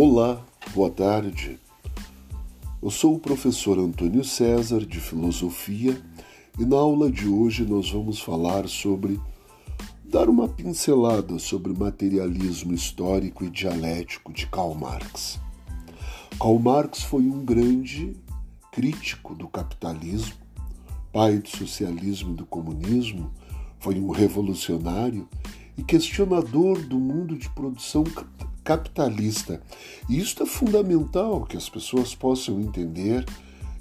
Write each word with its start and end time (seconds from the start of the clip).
Olá, 0.00 0.40
boa 0.76 0.88
tarde. 0.88 1.58
Eu 2.80 2.88
sou 2.88 3.16
o 3.16 3.18
professor 3.18 3.80
Antônio 3.80 4.22
César 4.22 4.86
de 4.86 5.00
Filosofia 5.00 6.00
e 6.56 6.64
na 6.64 6.76
aula 6.76 7.10
de 7.10 7.26
hoje 7.26 7.64
nós 7.64 7.90
vamos 7.90 8.20
falar 8.20 8.68
sobre 8.68 9.20
dar 10.04 10.28
uma 10.28 10.46
pincelada 10.46 11.36
sobre 11.40 11.72
materialismo 11.72 12.72
histórico 12.72 13.44
e 13.44 13.50
dialético 13.50 14.32
de 14.32 14.46
Karl 14.46 14.72
Marx. 14.72 15.40
Karl 16.38 16.60
Marx 16.60 17.02
foi 17.02 17.22
um 17.22 17.44
grande 17.44 18.14
crítico 18.70 19.34
do 19.34 19.48
capitalismo, 19.48 20.36
pai 21.12 21.38
do 21.38 21.48
socialismo 21.48 22.34
e 22.34 22.36
do 22.36 22.46
comunismo, 22.46 23.32
foi 23.80 23.98
um 23.98 24.10
revolucionário 24.10 25.28
e 25.76 25.82
questionador 25.82 26.86
do 26.86 27.00
mundo 27.00 27.36
de 27.36 27.50
produção 27.50 28.04
capitalista. 28.68 29.62
E 30.10 30.18
isso 30.18 30.42
é 30.42 30.46
fundamental 30.46 31.46
que 31.46 31.56
as 31.56 31.70
pessoas 31.70 32.14
possam 32.14 32.60
entender 32.60 33.24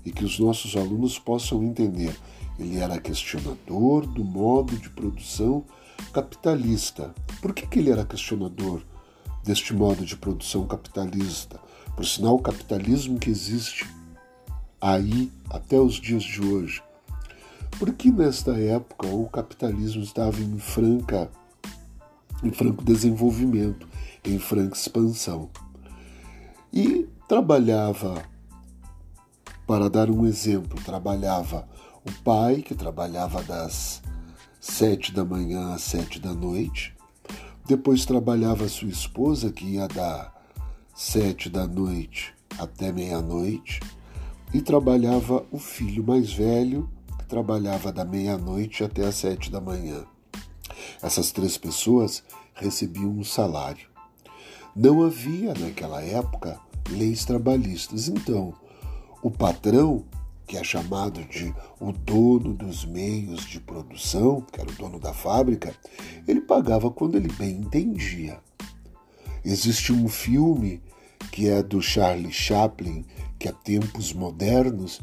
e 0.06 0.14
que 0.14 0.24
os 0.24 0.40
nossos 0.40 0.78
alunos 0.78 1.20
possam 1.20 1.62
entender. 1.62 2.18
Ele 2.58 2.78
era 2.78 2.98
questionador 2.98 4.08
do 4.08 4.24
modo 4.24 4.78
de 4.78 4.90
produção 4.90 5.66
capitalista. 6.14 7.14
Por 7.42 7.54
que, 7.54 7.68
que 7.68 7.80
ele 7.80 7.92
era 7.92 8.06
questionador 8.06 8.82
deste 9.44 9.74
modo 9.74 10.06
de 10.06 10.16
produção 10.16 10.66
capitalista? 10.66 11.60
Por 11.94 12.06
sinal, 12.06 12.36
o 12.36 12.42
capitalismo 12.42 13.20
que 13.20 13.30
existe 13.30 13.86
aí 14.80 15.30
até 15.50 15.78
os 15.78 15.96
dias 15.96 16.24
de 16.24 16.42
hoje. 16.42 16.82
Porque 17.78 18.10
nesta 18.10 18.58
época 18.58 19.08
o 19.08 19.28
capitalismo 19.28 20.02
estava 20.02 20.40
em 20.40 20.58
franca 20.58 21.30
em 22.44 22.52
franco 22.52 22.84
desenvolvimento 22.84 23.88
em 24.30 24.40
franca 24.40 24.76
expansão. 24.76 25.50
E 26.72 27.08
trabalhava, 27.28 28.24
para 29.66 29.90
dar 29.90 30.10
um 30.10 30.26
exemplo, 30.26 30.82
trabalhava 30.84 31.68
o 32.06 32.12
pai, 32.24 32.62
que 32.62 32.76
trabalhava 32.76 33.42
das 33.44 34.02
sete 34.60 35.14
da 35.14 35.24
manhã 35.24 35.74
às 35.74 35.82
sete 35.82 36.20
da 36.20 36.34
noite, 36.34 36.96
depois 37.66 38.06
trabalhava 38.06 38.68
sua 38.68 38.90
esposa, 38.90 39.52
que 39.52 39.66
ia 39.66 39.88
da 39.88 40.32
sete 40.96 41.50
da 41.50 41.68
noite 41.68 42.34
até 42.58 42.92
meia-noite, 42.92 43.80
e 44.54 44.62
trabalhava 44.62 45.46
o 45.52 45.60
filho 45.60 46.04
mais 46.04 46.32
velho, 46.32 46.90
que 47.20 47.26
trabalhava 47.26 47.92
da 47.92 48.06
meia-noite 48.06 48.84
até 48.84 49.06
às 49.06 49.16
sete 49.16 49.52
da 49.52 49.60
manhã. 49.60 50.06
Essas 51.02 51.32
três 51.32 51.58
pessoas 51.58 52.24
recebiam 52.56 53.10
um 53.10 53.24
salário. 53.24 53.88
Não 54.76 55.04
havia 55.04 55.54
naquela 55.54 56.02
época 56.02 56.60
leis 56.90 57.26
trabalhistas, 57.26 58.08
então 58.08 58.54
o 59.22 59.32
patrão, 59.32 60.06
que 60.46 60.56
é 60.56 60.64
chamado 60.64 61.24
de 61.26 61.54
o 61.80 61.92
dono 61.92 62.54
dos 62.54 62.86
meios 62.86 63.46
de 63.46 63.60
produção, 63.60 64.42
que 64.42 64.62
era 64.62 64.70
o 64.70 64.76
dono 64.76 65.00
da 65.00 65.14
fábrica, 65.14 65.76
ele 66.28 66.42
pagava 66.42 66.90
quando 66.90 67.16
ele 67.16 67.32
bem 67.34 67.58
entendia. 67.58 68.40
Existe 69.44 69.92
um 69.92 70.08
filme 70.08 70.82
que 71.32 71.50
é 71.50 71.62
do 71.62 71.82
Charlie 71.82 72.32
Chaplin, 72.32 73.06
que 73.38 73.48
é 73.48 73.52
Tempos 73.52 74.14
Modernos, 74.14 75.02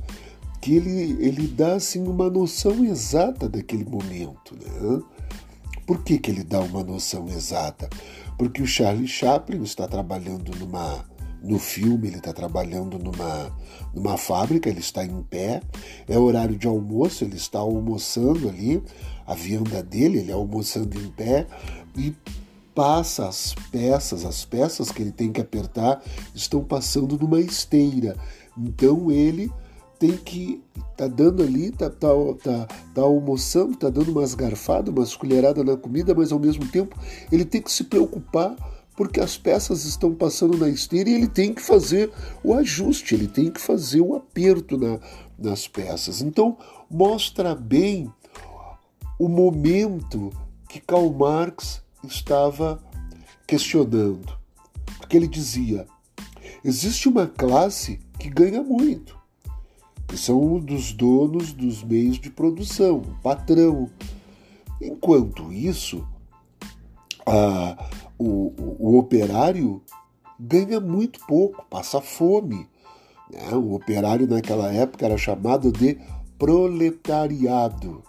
que 0.61 0.77
ele, 0.77 1.25
ele 1.25 1.47
dá 1.47 1.75
assim 1.75 2.07
uma 2.07 2.31
noção 2.31 2.85
exata 2.85 3.49
daquele 3.49 3.85
momento. 3.85 4.55
Né? 4.55 5.03
Por 5.87 6.03
que, 6.03 6.19
que 6.19 6.31
ele 6.31 6.43
dá 6.43 6.61
uma 6.61 6.83
noção 6.83 7.29
exata? 7.29 7.89
porque 8.37 8.63
o 8.63 8.67
Charlie 8.67 9.07
Chaplin 9.07 9.63
está 9.63 9.87
trabalhando 9.87 10.57
numa 10.59 11.05
no 11.43 11.59
filme 11.59 12.09
ele 12.09 12.17
está 12.17 12.33
trabalhando 12.33 12.99
numa, 12.99 13.55
numa 13.93 14.17
fábrica, 14.17 14.71
ele 14.71 14.81
está 14.81 15.05
em 15.05 15.23
pé, 15.25 15.61
é 16.09 16.19
horário 16.19 16.57
de 16.57 16.67
almoço, 16.67 17.23
ele 17.23 17.37
está 17.37 17.59
almoçando 17.59 18.49
ali, 18.49 18.83
a 19.27 19.35
vianda 19.35 19.83
dele, 19.83 20.21
ele 20.21 20.33
almoçando 20.33 20.99
em 20.99 21.11
pé 21.11 21.47
e 21.99 22.15
passa 22.75 23.29
as 23.29 23.55
peças, 23.71 24.25
as 24.25 24.43
peças 24.47 24.91
que 24.91 25.03
ele 25.03 25.13
tem 25.13 25.31
que 25.31 25.41
apertar 25.43 26.03
estão 26.35 26.65
passando 26.65 27.19
numa 27.19 27.39
esteira. 27.39 28.17
Então 28.57 29.11
ele 29.13 29.53
tem 29.99 30.17
que 30.17 30.63
tá 30.97 31.09
dando 31.09 31.43
ali, 31.43 31.71
tá, 31.71 31.91
tá, 31.91 32.09
tá, 32.43 32.69
tá 32.95 33.03
almoçando, 33.03 33.77
tá 33.77 33.91
dando 33.91 34.13
umas 34.13 34.35
garfadas, 34.35 34.95
umas 34.95 35.17
colheradas 35.17 35.65
na 35.65 35.77
comida, 35.77 36.15
mas 36.15 36.31
ao 36.31 36.39
mesmo 36.39 36.67
tempo 36.69 36.97
ele 37.31 37.45
tem 37.45 37.61
que 37.61 37.73
se 37.73 37.85
preocupar 37.85 38.57
porque 38.97 39.21
as 39.21 39.37
peças 39.37 39.85
estão 39.85 40.15
passando 40.15 40.57
na 40.57 40.69
esteira 40.69 41.11
e 41.11 41.15
ele 41.15 41.27
tem 41.27 41.53
que 41.53 41.61
fazer 41.61 42.13
o 42.45 42.55
ajuste, 42.55 43.15
ele 43.15 43.27
tem 43.27 43.51
que 43.51 43.61
fazer 43.61 44.01
o 44.01 44.15
aperto 44.15 44.79
na, 44.79 45.01
nas 45.37 45.67
peças. 45.67 46.23
Então 46.23 46.57
mostra 46.89 47.57
bem 47.57 48.13
o 49.19 49.29
momento 49.29 50.31
que 50.69 50.81
Karl 50.81 51.11
Marx 51.13 51.83
estava 52.05 52.81
questionando, 53.47 54.33
porque 54.99 55.17
ele 55.17 55.27
dizia: 55.27 55.87
existe 56.65 57.09
uma 57.09 57.27
classe 57.27 57.99
que 58.19 58.31
ganha 58.31 58.63
muito 58.63 59.24
que 60.15 60.21
são 60.21 60.61
dos 60.61 60.93
donos 60.93 61.53
dos 61.53 61.83
meios 61.83 62.21
de 62.21 62.31
produção, 62.31 63.03
patrão. 63.21 63.91
Enquanto 64.81 65.53
isso, 65.53 66.07
a, 67.27 67.91
o, 68.17 68.53
o, 68.79 68.97
operário 68.97 69.83
ganha 70.39 70.79
muito 70.79 71.19
pouco, 71.27 71.67
passa 71.69 72.01
fome. 72.01 72.69
Né? 73.29 73.55
O 73.55 73.75
operário 73.75 74.29
naquela 74.29 74.73
época 74.73 75.05
era 75.05 75.19
chamado 75.19 75.73
de 75.73 75.99
proletariado. 76.39 78.01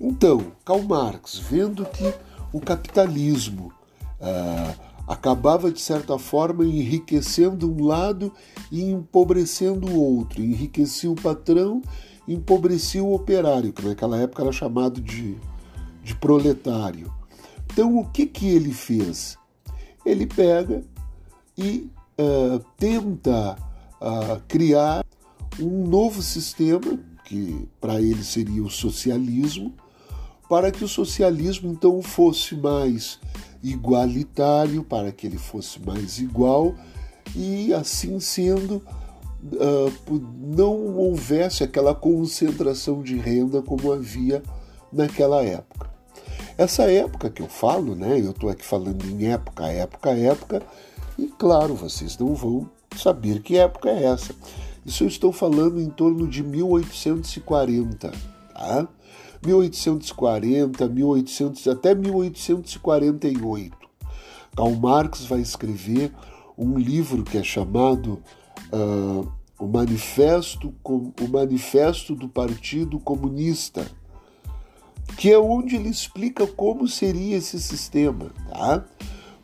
Então, 0.00 0.44
Karl 0.64 0.82
Marx, 0.82 1.38
vendo 1.38 1.84
que 1.84 2.12
o 2.52 2.58
capitalismo 2.58 3.72
ah, 4.20 4.74
acabava 5.12 5.70
de 5.70 5.80
certa 5.80 6.18
forma 6.18 6.64
enriquecendo 6.64 7.70
um 7.70 7.84
lado 7.84 8.32
e 8.70 8.82
empobrecendo 8.82 9.88
o 9.88 10.00
outro. 10.00 10.42
Enriquecia 10.42 11.10
o 11.10 11.14
patrão, 11.14 11.82
empobrecia 12.26 13.04
o 13.04 13.14
operário, 13.14 13.72
que 13.72 13.86
naquela 13.86 14.18
época 14.18 14.42
era 14.42 14.52
chamado 14.52 15.00
de, 15.00 15.36
de 16.02 16.14
proletário. 16.14 17.12
Então 17.66 17.98
o 17.98 18.06
que, 18.06 18.26
que 18.26 18.48
ele 18.48 18.72
fez? 18.72 19.38
Ele 20.04 20.26
pega 20.26 20.82
e 21.56 21.90
uh, 22.18 22.58
tenta 22.78 23.56
uh, 24.00 24.42
criar 24.48 25.04
um 25.60 25.86
novo 25.86 26.22
sistema, 26.22 26.98
que 27.24 27.68
para 27.80 28.00
ele 28.00 28.24
seria 28.24 28.62
o 28.62 28.70
socialismo, 28.70 29.74
para 30.48 30.70
que 30.70 30.84
o 30.84 30.88
socialismo 30.88 31.70
então 31.70 32.00
fosse 32.02 32.54
mais 32.54 33.20
igualitário, 33.62 34.82
para 34.82 35.12
que 35.12 35.26
ele 35.26 35.38
fosse 35.38 35.80
mais 35.80 36.18
igual 36.18 36.74
e, 37.34 37.72
assim 37.72 38.18
sendo, 38.20 38.82
uh, 39.44 40.22
não 40.38 40.96
houvesse 40.96 41.62
aquela 41.62 41.94
concentração 41.94 43.02
de 43.02 43.16
renda 43.16 43.62
como 43.62 43.92
havia 43.92 44.42
naquela 44.92 45.42
época. 45.42 45.90
Essa 46.58 46.84
época 46.90 47.30
que 47.30 47.40
eu 47.40 47.48
falo, 47.48 47.94
né? 47.94 48.20
Eu 48.20 48.30
estou 48.30 48.50
aqui 48.50 48.64
falando 48.64 49.04
em 49.04 49.26
época, 49.28 49.66
época, 49.66 50.10
época, 50.10 50.62
e 51.18 51.26
claro, 51.26 51.74
vocês 51.74 52.16
não 52.18 52.34
vão 52.34 52.68
saber 52.96 53.40
que 53.40 53.56
época 53.56 53.88
é 53.88 54.04
essa. 54.04 54.34
Isso 54.84 55.04
eu 55.04 55.08
estou 55.08 55.32
falando 55.32 55.80
em 55.80 55.88
torno 55.88 56.26
de 56.26 56.42
1840, 56.42 58.12
tá? 58.52 58.88
1840, 59.44 60.88
1800, 60.88 61.68
até 61.68 61.94
1848. 61.94 63.76
Karl 64.56 64.74
Marx 64.76 65.24
vai 65.24 65.40
escrever 65.40 66.12
um 66.56 66.78
livro 66.78 67.22
que 67.24 67.38
é 67.38 67.42
chamado 67.42 68.22
uh, 68.72 69.26
o, 69.58 69.66
Manifesto, 69.66 70.74
o 70.84 71.28
Manifesto 71.28 72.14
do 72.14 72.28
Partido 72.28 73.00
Comunista, 73.00 73.86
que 75.16 75.30
é 75.30 75.38
onde 75.38 75.76
ele 75.76 75.88
explica 75.88 76.46
como 76.46 76.86
seria 76.86 77.36
esse 77.36 77.60
sistema, 77.60 78.30
tá? 78.50 78.84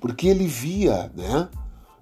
Porque 0.00 0.28
ele 0.28 0.46
via, 0.46 1.10
né, 1.16 1.48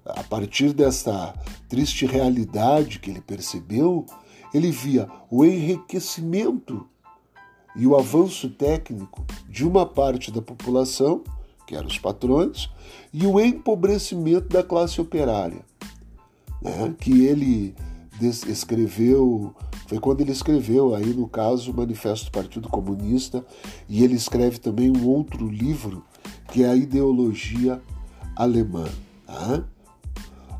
a 0.05 0.23
partir 0.23 0.73
dessa 0.73 1.33
triste 1.67 2.05
realidade 2.05 2.99
que 2.99 3.09
ele 3.09 3.21
percebeu, 3.21 4.05
ele 4.53 4.71
via 4.71 5.09
o 5.29 5.43
enriquecimento 5.43 6.87
e 7.77 7.85
o 7.85 7.95
avanço 7.95 8.49
técnico 8.49 9.23
de 9.47 9.65
uma 9.65 9.85
parte 9.85 10.31
da 10.31 10.41
população, 10.41 11.23
que 11.65 11.75
eram 11.75 11.87
os 11.87 11.99
patrões, 11.99 12.69
e 13.13 13.25
o 13.25 13.39
empobrecimento 13.39 14.49
da 14.49 14.63
classe 14.63 14.99
operária, 14.99 15.61
né? 16.61 16.95
que 16.99 17.25
ele 17.25 17.75
escreveu, 18.21 19.53
foi 19.85 19.99
quando 19.99 20.21
ele 20.21 20.31
escreveu 20.31 20.95
aí 20.95 21.13
no 21.13 21.27
caso 21.27 21.71
o 21.71 21.75
Manifesto 21.75 22.25
do 22.25 22.31
Partido 22.31 22.67
Comunista, 22.67 23.45
e 23.87 24.03
ele 24.03 24.15
escreve 24.15 24.57
também 24.57 24.89
um 24.89 25.07
outro 25.07 25.47
livro 25.47 26.03
que 26.51 26.63
é 26.63 26.69
a 26.69 26.75
ideologia 26.75 27.81
alemã. 28.35 28.85
Tá? 29.25 29.63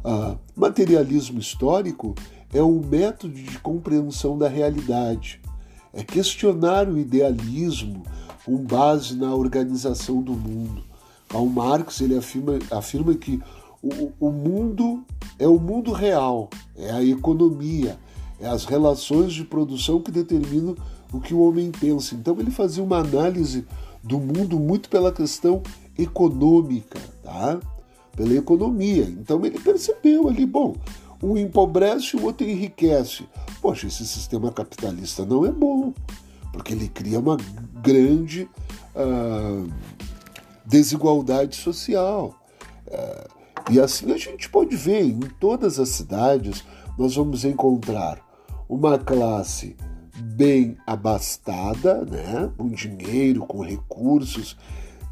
Uh, 0.05 0.37
materialismo 0.55 1.39
histórico 1.39 2.13
é 2.53 2.61
um 2.61 2.79
método 2.79 3.33
de 3.33 3.59
compreensão 3.59 4.37
da 4.37 4.47
realidade, 4.47 5.41
é 5.97 6.03
questionar 6.03 6.87
o 6.87 6.95
idealismo 6.95 8.03
com 8.45 8.55
base 8.57 9.15
na 9.17 9.33
organização 9.33 10.21
do 10.21 10.33
mundo. 10.33 10.83
Karl 11.27 11.47
Marx 11.47 11.99
ele 12.01 12.15
afirma, 12.15 12.59
afirma 12.69 13.15
que 13.15 13.41
o, 13.81 14.11
o 14.19 14.31
mundo 14.31 15.03
é 15.39 15.47
o 15.47 15.59
mundo 15.59 15.91
real, 15.91 16.51
é 16.75 16.91
a 16.91 17.03
economia, 17.03 17.97
é 18.39 18.47
as 18.47 18.63
relações 18.65 19.33
de 19.33 19.43
produção 19.43 19.99
que 19.99 20.11
determinam 20.11 20.75
o 21.11 21.19
que 21.19 21.33
o 21.33 21.39
homem 21.39 21.71
pensa. 21.71 22.13
Então 22.13 22.39
ele 22.39 22.51
fazia 22.51 22.83
uma 22.83 22.99
análise 22.99 23.65
do 24.03 24.19
mundo 24.19 24.59
muito 24.59 24.89
pela 24.89 25.11
questão 25.11 25.63
econômica, 25.97 26.99
tá? 27.23 27.59
Pela 28.15 28.35
economia. 28.35 29.03
Então 29.03 29.43
ele 29.43 29.57
percebeu 29.57 30.27
ali, 30.27 30.45
bom, 30.45 30.75
um 31.21 31.37
empobrece 31.37 32.15
o 32.15 32.23
outro 32.23 32.47
enriquece. 32.47 33.27
Poxa, 33.61 33.87
esse 33.87 34.05
sistema 34.05 34.51
capitalista 34.51 35.25
não 35.25 35.45
é 35.45 35.51
bom, 35.51 35.93
porque 36.51 36.73
ele 36.73 36.87
cria 36.87 37.19
uma 37.19 37.37
grande 37.81 38.49
uh, 38.95 39.71
desigualdade 40.65 41.55
social. 41.55 42.35
Uh, 42.87 43.37
e 43.69 43.79
assim 43.79 44.11
a 44.11 44.17
gente 44.17 44.49
pode 44.49 44.75
ver 44.75 45.03
em 45.03 45.19
todas 45.39 45.79
as 45.79 45.89
cidades, 45.89 46.63
nós 46.97 47.15
vamos 47.15 47.43
encontrar 47.43 48.19
uma 48.69 48.97
classe 48.97 49.75
bem 50.19 50.77
abastada, 50.85 52.05
né, 52.05 52.49
com 52.57 52.69
dinheiro, 52.69 53.45
com 53.45 53.61
recursos, 53.61 54.57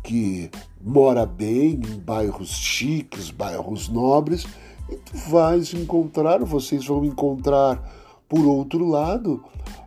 que 0.04 0.50
mora 0.82 1.26
bem 1.26 1.74
em 1.74 2.00
bairros 2.00 2.50
chiques, 2.50 3.30
bairros 3.30 3.90
nobres, 3.90 4.46
e 4.90 4.96
tu 4.96 5.18
vais 5.30 5.74
encontrar, 5.74 6.44
vocês 6.44 6.86
vão 6.86 7.04
encontrar, 7.04 7.82
por 8.28 8.46
outro 8.46 8.86
lado, 8.86 9.44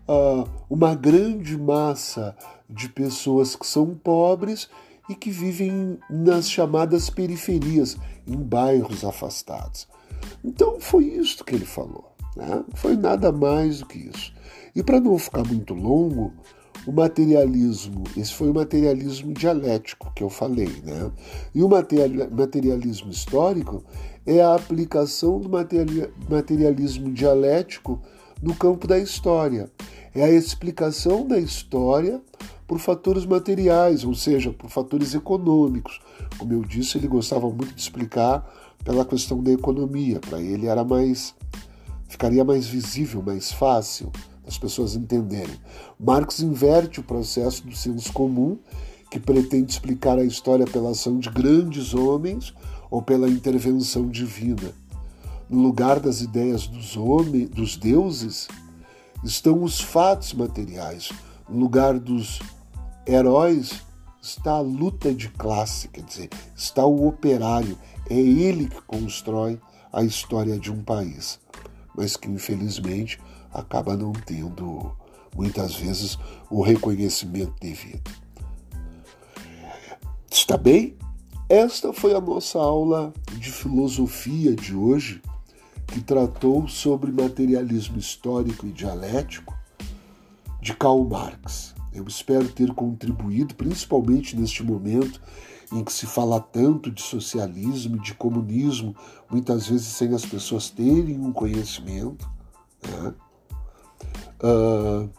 uh, 0.08 0.48
uma 0.68 0.94
grande 0.94 1.56
massa 1.56 2.36
de 2.68 2.88
pessoas 2.88 3.54
que 3.54 3.66
são 3.66 3.94
pobres 3.94 4.68
e 5.08 5.14
que 5.14 5.30
vivem 5.30 5.98
nas 6.10 6.50
chamadas 6.50 7.08
periferias, 7.08 7.96
em 8.26 8.36
bairros 8.36 9.04
afastados. 9.04 9.88
Então 10.44 10.78
foi 10.80 11.04
isso 11.04 11.44
que 11.44 11.54
ele 11.54 11.64
falou. 11.64 12.12
Né? 12.36 12.64
Foi 12.74 12.96
nada 12.96 13.32
mais 13.32 13.80
do 13.80 13.86
que 13.86 13.98
isso. 13.98 14.32
E 14.74 14.82
para 14.82 15.00
não 15.00 15.18
ficar 15.18 15.44
muito 15.46 15.74
longo, 15.74 16.32
o 16.86 16.92
materialismo, 16.92 18.04
esse 18.16 18.32
foi 18.32 18.50
o 18.50 18.54
materialismo 18.54 19.32
dialético 19.32 20.12
que 20.14 20.22
eu 20.22 20.30
falei, 20.30 20.72
né? 20.84 21.10
E 21.54 21.62
o 21.62 21.68
materialismo 21.68 23.10
histórico 23.10 23.84
é 24.26 24.40
a 24.40 24.54
aplicação 24.54 25.40
do 25.40 25.48
materialismo 26.28 27.12
dialético 27.12 28.00
no 28.42 28.54
campo 28.54 28.86
da 28.86 28.98
história. 28.98 29.70
É 30.14 30.22
a 30.24 30.30
explicação 30.30 31.26
da 31.26 31.38
história 31.38 32.20
por 32.66 32.78
fatores 32.78 33.24
materiais, 33.24 34.04
ou 34.04 34.14
seja, 34.14 34.52
por 34.52 34.70
fatores 34.70 35.14
econômicos. 35.14 36.00
Como 36.38 36.52
eu 36.52 36.62
disse, 36.62 36.98
ele 36.98 37.08
gostava 37.08 37.48
muito 37.48 37.74
de 37.74 37.80
explicar 37.80 38.46
pela 38.84 39.04
questão 39.04 39.42
da 39.42 39.50
economia. 39.50 40.20
Para 40.20 40.40
ele 40.40 40.66
era 40.66 40.84
mais 40.84 41.34
ficaria 42.08 42.44
mais 42.44 42.66
visível, 42.66 43.22
mais 43.22 43.52
fácil 43.52 44.10
as 44.48 44.56
pessoas 44.56 44.96
entenderem. 44.96 45.54
Marx 46.00 46.40
inverte 46.40 47.00
o 47.00 47.04
processo 47.04 47.66
do 47.66 47.76
senso 47.76 48.10
comum, 48.12 48.58
que 49.10 49.20
pretende 49.20 49.72
explicar 49.72 50.18
a 50.18 50.24
história 50.24 50.66
pela 50.66 50.90
ação 50.90 51.18
de 51.18 51.28
grandes 51.28 51.94
homens 51.94 52.54
ou 52.90 53.02
pela 53.02 53.28
intervenção 53.28 54.08
divina. 54.08 54.72
No 55.48 55.62
lugar 55.62 56.00
das 56.00 56.22
ideias 56.22 56.66
dos 56.66 56.96
homens, 56.96 57.50
dos 57.50 57.76
deuses, 57.76 58.48
estão 59.22 59.62
os 59.62 59.80
fatos 59.80 60.32
materiais. 60.32 61.10
No 61.48 61.58
lugar 61.58 61.98
dos 61.98 62.40
heróis 63.06 63.82
está 64.20 64.52
a 64.52 64.60
luta 64.60 65.14
de 65.14 65.28
classe, 65.28 65.88
quer 65.88 66.04
dizer, 66.04 66.28
está 66.54 66.84
o 66.84 67.06
operário, 67.06 67.78
é 68.10 68.18
ele 68.18 68.68
que 68.68 68.80
constrói 68.82 69.60
a 69.92 70.02
história 70.02 70.58
de 70.58 70.70
um 70.70 70.82
país, 70.82 71.38
mas 71.96 72.16
que 72.16 72.28
infelizmente 72.28 73.18
acaba 73.52 73.96
não 73.96 74.12
tendo 74.12 74.92
muitas 75.34 75.74
vezes 75.74 76.18
o 76.50 76.62
reconhecimento 76.62 77.54
devido. 77.60 78.10
Está 80.30 80.56
bem? 80.56 80.96
Esta 81.48 81.92
foi 81.92 82.14
a 82.14 82.20
nossa 82.20 82.58
aula 82.58 83.12
de 83.38 83.50
filosofia 83.50 84.54
de 84.54 84.74
hoje, 84.74 85.22
que 85.86 86.02
tratou 86.02 86.68
sobre 86.68 87.10
materialismo 87.10 87.98
histórico 87.98 88.66
e 88.66 88.72
dialético 88.72 89.56
de 90.60 90.74
Karl 90.74 91.04
Marx. 91.04 91.74
Eu 91.92 92.06
espero 92.06 92.46
ter 92.48 92.74
contribuído, 92.74 93.54
principalmente 93.54 94.36
neste 94.36 94.62
momento 94.62 95.20
em 95.72 95.82
que 95.82 95.92
se 95.92 96.06
fala 96.06 96.40
tanto 96.40 96.90
de 96.90 97.02
socialismo 97.02 97.96
e 97.96 98.00
de 98.00 98.14
comunismo, 98.14 98.94
muitas 99.30 99.66
vezes 99.66 99.86
sem 99.86 100.14
as 100.14 100.24
pessoas 100.24 100.70
terem 100.70 101.18
um 101.18 101.32
conhecimento. 101.32 102.28
Né? 102.86 103.14
Uh, 104.42 105.10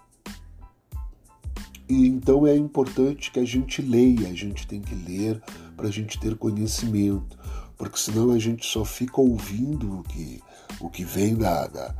então 1.89 2.45
é 2.45 2.55
importante 2.55 3.31
que 3.31 3.39
a 3.39 3.45
gente 3.45 3.81
leia, 3.81 4.27
a 4.27 4.33
gente 4.33 4.67
tem 4.67 4.79
que 4.81 4.93
ler 4.93 5.41
para 5.75 5.87
a 5.87 5.91
gente 5.91 6.19
ter 6.19 6.35
conhecimento, 6.35 7.37
porque 7.77 7.97
senão 7.97 8.31
a 8.31 8.37
gente 8.37 8.65
só 8.65 8.85
fica 8.85 9.19
ouvindo 9.19 9.99
o 9.99 10.03
que, 10.03 10.41
o 10.79 10.89
que 10.89 11.03
vem 11.03 11.35
da, 11.35 11.65
da, 11.67 11.95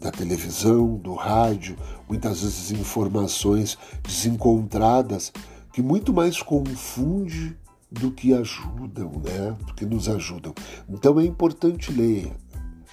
da 0.00 0.10
televisão, 0.10 0.96
do 0.96 1.14
rádio, 1.14 1.76
muitas 2.08 2.42
vezes 2.42 2.70
informações 2.70 3.76
desencontradas 4.02 5.32
que 5.72 5.82
muito 5.82 6.12
mais 6.12 6.42
confunde 6.42 7.56
do 7.90 8.10
que 8.10 8.32
ajudam, 8.32 9.10
né? 9.22 9.56
Do 9.66 9.74
que 9.74 9.84
nos 9.84 10.08
ajudam. 10.08 10.54
Então 10.88 11.20
é 11.20 11.24
importante 11.24 11.92
ler. 11.92 12.32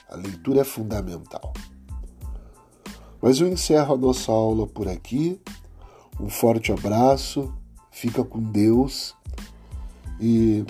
A 0.10 0.16
leitura 0.16 0.62
é 0.62 0.64
fundamental. 0.64 1.54
Mas 3.22 3.40
eu 3.40 3.48
encerro 3.48 3.94
a 3.94 3.98
nossa 3.98 4.32
aula 4.32 4.66
por 4.66 4.88
aqui. 4.88 5.40
Um 6.20 6.30
forte 6.30 6.72
abraço, 6.72 7.54
fica 7.92 8.24
com 8.24 8.40
Deus 8.40 9.16
e 10.20 10.66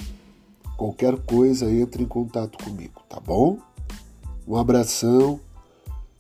qualquer 0.78 1.18
coisa 1.20 1.72
entre 1.72 2.04
em 2.04 2.08
contato 2.08 2.64
comigo, 2.64 3.02
tá 3.10 3.20
bom? 3.20 3.58
Um 4.48 4.56
abração, 4.56 5.40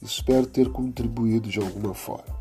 espero 0.01 0.47
ter 0.47 0.71
contribuído 0.71 1.49
de 1.49 1.59
alguma 1.59 1.93
forma. 1.93 2.38